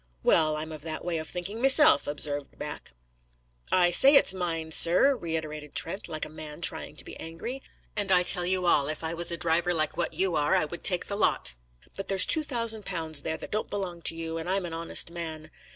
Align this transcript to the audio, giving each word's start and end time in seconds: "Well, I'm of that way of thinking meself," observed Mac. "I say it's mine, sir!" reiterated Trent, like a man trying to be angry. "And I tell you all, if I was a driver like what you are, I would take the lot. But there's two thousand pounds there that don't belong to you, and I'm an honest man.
"Well, 0.23 0.55
I'm 0.57 0.71
of 0.71 0.81
that 0.81 1.05
way 1.05 1.19
of 1.19 1.27
thinking 1.27 1.61
meself," 1.61 2.07
observed 2.07 2.57
Mac. 2.57 2.89
"I 3.71 3.91
say 3.91 4.15
it's 4.15 4.33
mine, 4.33 4.71
sir!" 4.71 5.15
reiterated 5.15 5.75
Trent, 5.75 6.07
like 6.07 6.25
a 6.25 6.29
man 6.29 6.61
trying 6.61 6.95
to 6.95 7.05
be 7.05 7.15
angry. 7.19 7.61
"And 7.95 8.11
I 8.11 8.23
tell 8.23 8.43
you 8.47 8.65
all, 8.65 8.87
if 8.87 9.03
I 9.03 9.13
was 9.13 9.29
a 9.29 9.37
driver 9.37 9.75
like 9.75 9.95
what 9.97 10.15
you 10.15 10.35
are, 10.35 10.55
I 10.55 10.65
would 10.65 10.83
take 10.83 11.05
the 11.05 11.15
lot. 11.15 11.53
But 11.95 12.07
there's 12.07 12.25
two 12.25 12.43
thousand 12.43 12.83
pounds 12.83 13.21
there 13.21 13.37
that 13.37 13.51
don't 13.51 13.69
belong 13.69 14.01
to 14.09 14.15
you, 14.15 14.39
and 14.39 14.49
I'm 14.49 14.65
an 14.65 14.73
honest 14.73 15.11
man. 15.11 15.51